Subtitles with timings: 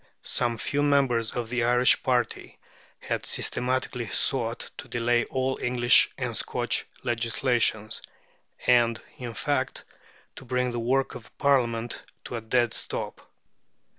[0.23, 2.57] Some few members of the Irish party
[3.01, 7.91] had systematically sought to delay all English and Scotch legislation,
[8.65, 9.85] and, in fact,
[10.37, 13.21] to bring the work of Parliament to a dead stop.